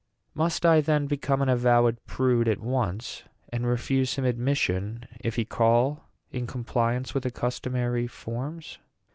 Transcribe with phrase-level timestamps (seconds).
[0.33, 5.45] "Must I, then, become an avowed prude at once, and refuse him admission if he
[5.45, 8.79] call in compliance with the customary forms?"